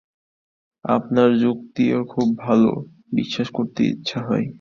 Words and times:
আপনার 0.85 1.29
যুক্তিও 1.37 1.99
খুব 2.05 2.27
ভালো, 2.37 2.71
বিশ্বাস 3.13 3.47
করতে 3.53 3.81
ইচ্ছা 3.83 4.19
হয়। 4.27 4.47